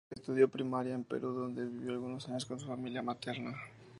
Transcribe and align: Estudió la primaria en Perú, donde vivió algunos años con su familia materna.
Estudió 0.09 0.47
la 0.47 0.51
primaria 0.51 0.95
en 0.95 1.03
Perú, 1.03 1.29
donde 1.31 1.63
vivió 1.63 1.91
algunos 1.91 2.27
años 2.27 2.47
con 2.47 2.59
su 2.59 2.65
familia 2.65 3.03
materna. 3.03 3.53